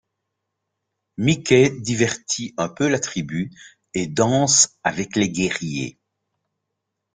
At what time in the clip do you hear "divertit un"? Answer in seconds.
1.79-2.69